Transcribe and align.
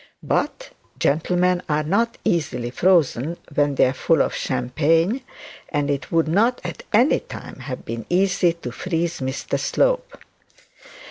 But 0.23 0.71
gentlemen 0.97 1.61
are 1.69 1.83
not 1.83 2.17
easily 2.25 2.71
frozen 2.71 3.37
when 3.53 3.75
they 3.75 3.85
are 3.85 3.93
full 3.93 4.23
of 4.23 4.33
champagne, 4.33 5.21
and 5.69 5.91
it 5.91 6.11
would 6.11 6.27
not 6.27 6.59
at 6.63 6.81
any 6.91 7.19
time 7.19 7.59
have 7.59 7.85
been 7.85 8.07
easy 8.09 8.53
to 8.53 8.71
freeze 8.71 9.19
Mr 9.19 9.59
Slope. 9.59 10.17